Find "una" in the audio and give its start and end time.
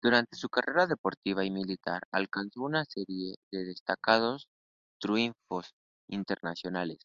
2.62-2.84